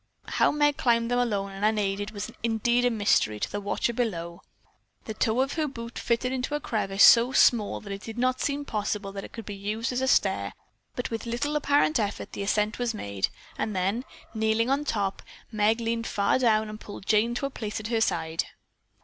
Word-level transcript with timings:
How 0.29 0.49
Meg 0.51 0.77
climbed 0.77 1.11
them 1.11 1.19
alone 1.19 1.51
and 1.51 1.63
unaided 1.63 2.09
was 2.09 2.31
indeed 2.41 2.85
a 2.85 2.89
mystery 2.89 3.39
to 3.39 3.51
the 3.51 3.61
watcher 3.61 3.93
below. 3.93 4.41
The 5.05 5.13
toe 5.13 5.41
of 5.41 5.53
her 5.53 5.67
boot 5.67 5.99
fitted 5.99 6.31
into 6.33 6.55
a 6.55 6.59
crevice 6.59 7.03
so 7.03 7.33
small 7.33 7.79
that 7.81 7.91
it 7.93 8.01
did 8.01 8.17
not 8.17 8.41
seem 8.41 8.65
possible 8.65 9.11
that 9.11 9.23
it 9.23 9.31
could 9.31 9.45
be 9.45 9.53
used 9.53 9.93
as 9.93 10.01
a 10.01 10.07
stair, 10.07 10.53
but 10.95 11.11
with 11.11 11.27
little 11.27 11.55
apparent 11.55 11.99
effort 11.99 12.31
the 12.31 12.41
ascent 12.41 12.79
was 12.79 12.95
made, 12.95 13.29
and 13.59 13.75
then, 13.75 14.03
kneeling 14.33 14.71
on 14.71 14.79
the 14.79 14.85
top, 14.85 15.21
Meg 15.51 15.79
leaned 15.79 16.07
far 16.07 16.39
down 16.39 16.67
and 16.67 16.79
pulled 16.79 17.05
Jane 17.05 17.35
to 17.35 17.45
a 17.45 17.51
place 17.51 17.79
at 17.79 17.89
her 17.89 18.01
side. 18.01 18.45